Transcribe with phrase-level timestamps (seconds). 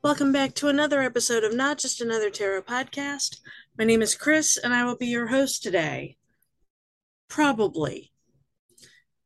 [0.00, 3.40] Welcome back to another episode of Not Just Another Tarot podcast.
[3.76, 6.16] My name is Chris, and I will be your host today.
[7.26, 8.12] Probably.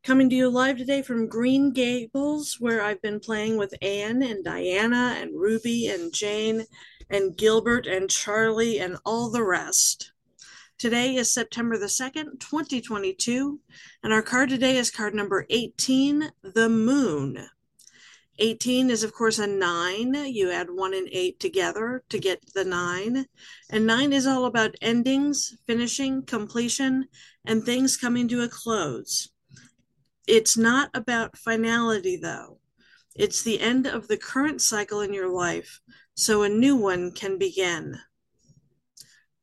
[0.02, 4.42] Coming to you live today from Green Gables, where I've been playing with Anne and
[4.42, 6.64] Diana and Ruby and Jane
[7.10, 10.12] and Gilbert and Charlie and all the rest.
[10.78, 13.60] Today is September the 2nd, 2022,
[14.02, 17.46] and our card today is card number 18, The Moon.
[18.38, 20.14] 18 is, of course, a nine.
[20.14, 23.26] You add one and eight together to get the nine.
[23.70, 27.08] And nine is all about endings, finishing, completion,
[27.44, 29.30] and things coming to a close.
[30.26, 32.58] It's not about finality, though.
[33.14, 35.80] It's the end of the current cycle in your life,
[36.14, 37.98] so a new one can begin.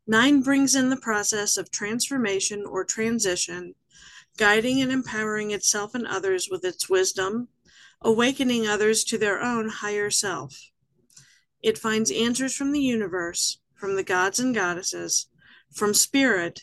[0.07, 3.75] Nine brings in the process of transformation or transition,
[4.37, 7.49] guiding and empowering itself and others with its wisdom,
[8.01, 10.71] awakening others to their own higher self.
[11.61, 15.27] It finds answers from the universe, from the gods and goddesses,
[15.71, 16.61] from spirit,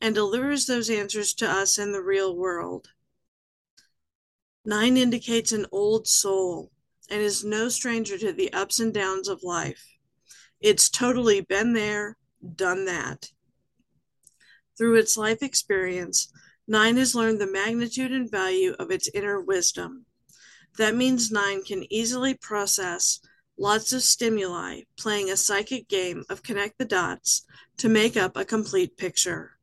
[0.00, 2.88] and delivers those answers to us in the real world.
[4.64, 6.70] Nine indicates an old soul
[7.10, 9.96] and is no stranger to the ups and downs of life.
[10.60, 12.16] It's totally been there,
[12.54, 13.30] done that.
[14.76, 16.30] Through its life experience,
[16.70, 20.04] Nine has learned the magnitude and value of its inner wisdom.
[20.78, 23.18] That means nine can easily process
[23.58, 27.44] lots of stimuli, playing a psychic game of connect the dots
[27.78, 29.58] to make up a complete picture.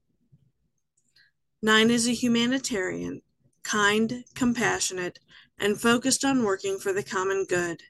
[1.62, 3.22] Nine is a humanitarian,
[3.63, 5.19] kind, compassionate,
[5.57, 7.81] and focused on working for the common good.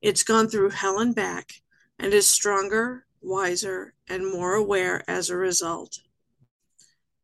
[0.00, 1.62] It's gone through hell and back
[1.98, 5.98] and is stronger, wiser, and more aware as a result.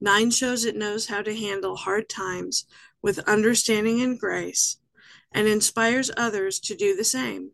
[0.01, 2.67] Nine shows it knows how to handle hard times
[3.01, 4.79] with understanding and grace
[5.35, 7.53] and inspires others to do the same.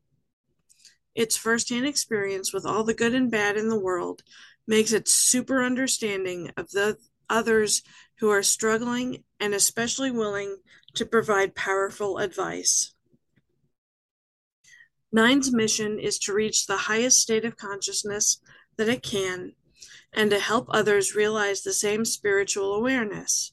[1.15, 4.22] Its firsthand experience with all the good and bad in the world
[4.66, 6.97] makes it super understanding of the
[7.28, 7.83] others
[8.21, 10.56] who are struggling and especially willing
[10.94, 12.94] to provide powerful advice.
[15.10, 18.41] Nine's mission is to reach the highest state of consciousness
[18.77, 19.53] that it can
[20.12, 23.53] and to help others realize the same spiritual awareness.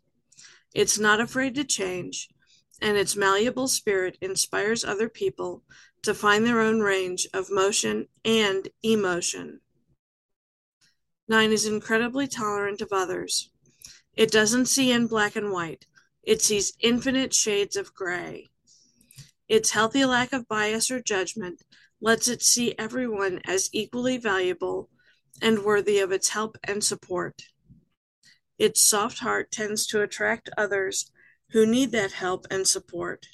[0.74, 2.30] It's not afraid to change
[2.81, 5.63] and its malleable spirit inspires other people
[6.03, 9.62] to find their own range of motion and emotion.
[11.28, 13.50] Nine is incredibly tolerant of others.
[14.16, 15.86] It doesn't see in black and white,
[16.24, 18.50] it sees infinite shades of gray.
[19.47, 21.62] Its healthy lack of bias or judgment
[22.02, 24.90] lets it see everyone as equally valuable
[25.42, 27.44] and worthy of its help and support.
[28.57, 31.12] Its soft heart tends to attract others
[31.51, 33.28] who need that help and support.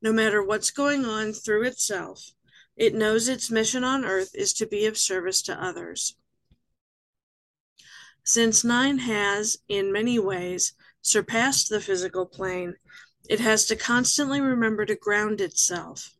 [0.00, 2.32] No matter what's going on through itself,
[2.76, 6.16] it knows its mission on earth is to be of service to others.
[8.24, 12.76] Since nine has, in many ways, surpassed the physical plane,
[13.28, 16.14] it has to constantly remember to ground itself.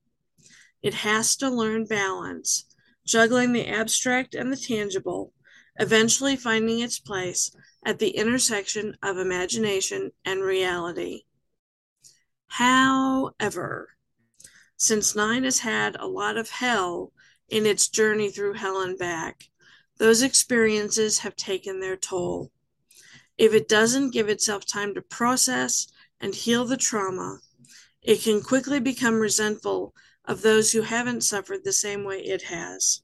[0.83, 2.65] It has to learn balance,
[3.07, 5.33] juggling the abstract and the tangible,
[5.79, 7.51] eventually finding its place
[7.85, 11.23] at the intersection of imagination and reality.
[12.49, 13.97] However,
[14.77, 17.13] since Nine has had a lot of hell
[17.49, 19.49] in its journey through hell and back,
[19.99, 22.51] those experiences have taken their toll.
[23.39, 25.87] If it doesn't give itself time to process
[26.21, 27.39] and heal the trauma,
[28.03, 29.95] it can quickly become resentful
[30.25, 33.01] of those who haven't suffered the same way it has.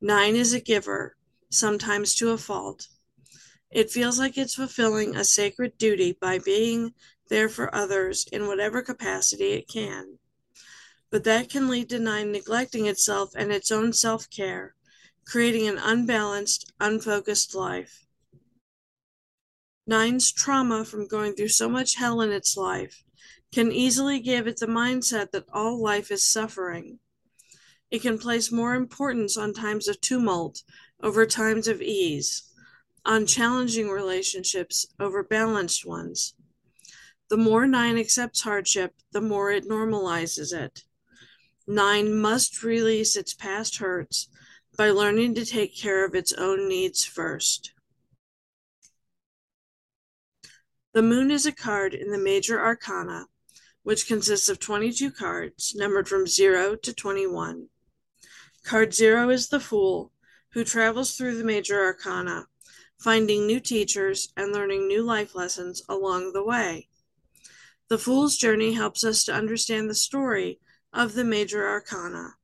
[0.00, 1.16] Nine is a giver,
[1.50, 2.88] sometimes to a fault.
[3.70, 6.94] It feels like it's fulfilling a sacred duty by being
[7.28, 10.18] there for others in whatever capacity it can.
[11.10, 14.74] But that can lead to nine neglecting itself and its own self care,
[15.24, 18.06] creating an unbalanced, unfocused life.
[19.86, 23.04] Nine's trauma from going through so much hell in its life
[23.52, 26.98] can easily give it the mindset that all life is suffering.
[27.90, 30.62] It can place more importance on times of tumult
[31.02, 32.42] over times of ease
[33.04, 36.34] on challenging relationships over balanced ones.
[37.30, 40.84] The more nine accepts hardship, the more it normalizes it.
[41.66, 44.28] Nine must release its past hurts
[44.76, 47.72] by learning to take care of its own needs first.
[50.94, 53.26] The moon is a card in the major arcana,
[53.82, 57.68] which consists of 22 cards numbered from 0 to 21.
[58.64, 60.12] Card 0 is the Fool,
[60.52, 62.46] who travels through the major arcana,
[62.98, 66.88] finding new teachers and learning new life lessons along the way.
[67.88, 70.60] The Fool's journey helps us to understand the story
[70.92, 72.34] of the major arcana.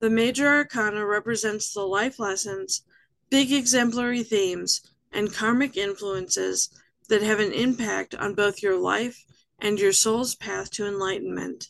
[0.00, 2.82] The major arcana represents the life lessons,
[3.30, 4.80] big exemplary themes,
[5.12, 6.70] and karmic influences
[7.08, 9.24] that have an impact on both your life
[9.58, 11.68] and your soul's path to enlightenment.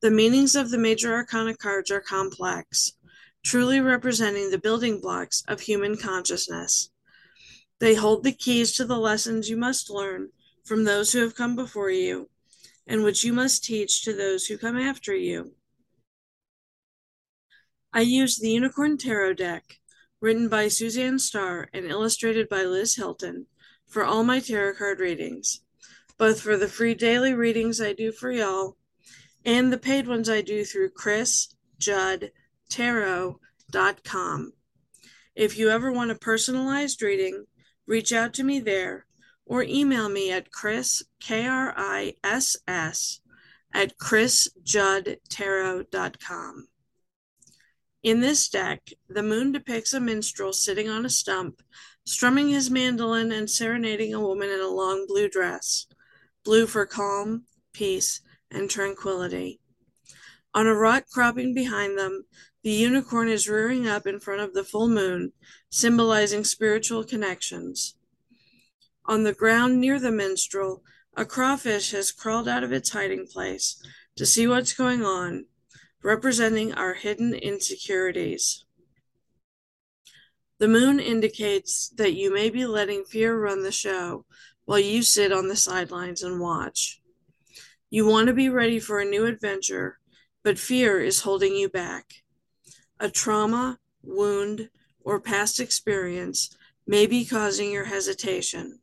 [0.00, 2.92] The meanings of the major arcana cards are complex,
[3.44, 6.90] truly representing the building blocks of human consciousness.
[7.78, 10.30] They hold the keys to the lessons you must learn
[10.64, 12.28] from those who have come before you,
[12.86, 15.54] and which you must teach to those who come after you.
[17.92, 19.80] I use the Unicorn Tarot deck,
[20.20, 23.46] written by Suzanne Starr and illustrated by Liz Hilton,
[23.86, 25.60] for all my tarot card readings,
[26.18, 28.76] both for the free daily readings I do for y'all
[29.44, 30.90] and the paid ones I do through
[32.68, 34.52] chrisjuddtarot.com.
[35.34, 37.44] If you ever want a personalized reading,
[37.86, 39.06] reach out to me there
[39.46, 43.20] or email me at Chris, K R I S S,
[43.72, 46.68] at chrisjuddtarot.com.
[48.02, 51.62] In this deck, the moon depicts a minstrel sitting on a stump,
[52.04, 55.86] strumming his mandolin and serenading a woman in a long blue dress,
[56.44, 59.60] blue for calm, peace, and tranquility.
[60.54, 62.24] On a rock cropping behind them,
[62.62, 65.32] the unicorn is rearing up in front of the full moon,
[65.70, 67.94] symbolizing spiritual connections.
[69.04, 70.82] On the ground near the minstrel,
[71.16, 73.82] a crawfish has crawled out of its hiding place
[74.16, 75.46] to see what's going on,
[76.02, 78.64] representing our hidden insecurities.
[80.58, 84.24] The moon indicates that you may be letting fear run the show
[84.64, 87.00] while you sit on the sidelines and watch.
[87.90, 89.98] You want to be ready for a new adventure,
[90.48, 92.22] but fear is holding you back.
[92.98, 96.56] A trauma, wound, or past experience
[96.86, 98.78] may be causing your hesitation.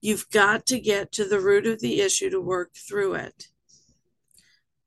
[0.00, 3.46] You've got to get to the root of the issue to work through it.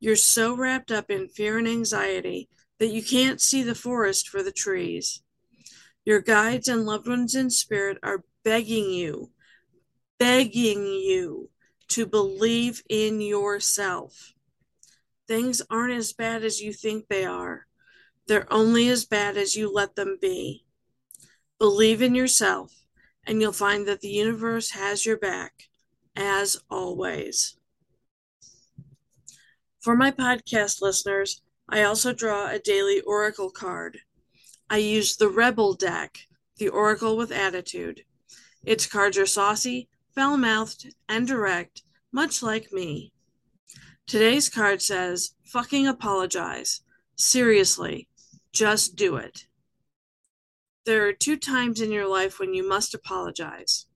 [0.01, 4.43] You're so wrapped up in fear and anxiety that you can't see the forest for
[4.43, 5.23] the trees.
[6.03, 9.31] Your guides and loved ones in spirit are begging you,
[10.19, 11.51] begging you
[11.87, 14.34] to believe in yourself.
[15.27, 17.65] Things aren't as bad as you think they are,
[18.27, 20.65] they're only as bad as you let them be.
[21.59, 22.85] Believe in yourself
[23.25, 25.63] and you'll find that the universe has your back,
[26.15, 27.57] as always.
[29.81, 33.99] For my podcast listeners, I also draw a daily oracle card.
[34.69, 36.17] I use the Rebel deck,
[36.57, 38.03] the Oracle with Attitude.
[38.63, 43.11] Its cards are saucy, foul mouthed, and direct, much like me.
[44.07, 46.81] Today's card says, fucking apologize.
[47.15, 48.07] Seriously,
[48.51, 49.47] just do it.
[50.85, 53.87] There are two times in your life when you must apologize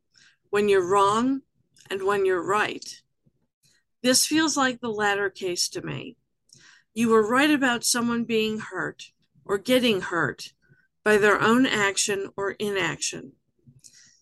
[0.49, 1.41] when you're wrong
[1.91, 3.01] and when you're right.
[4.01, 6.17] This feels like the latter case to me.
[6.95, 9.11] You were right about someone being hurt
[9.45, 10.53] or getting hurt
[11.03, 13.33] by their own action or inaction.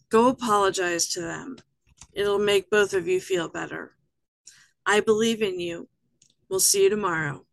[0.09, 1.57] Go apologize to them.
[2.11, 3.93] It'll make both of you feel better.
[4.89, 5.89] I believe in you.
[6.47, 7.43] We'll see you tomorrow.